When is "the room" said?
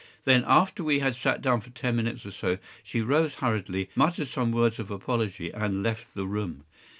6.15-6.63